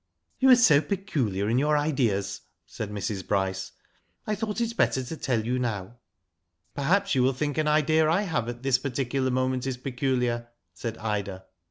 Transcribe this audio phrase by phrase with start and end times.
[0.39, 3.27] "You are so peculiar in your ideas," said Mrs.
[3.27, 3.73] Bryce.
[4.25, 5.97] *'I thought it better to tell you now."."
[6.75, 10.97] Perhaps you will think an idea I have at this particular moment is peculiar," said
[10.97, 11.45] Ida.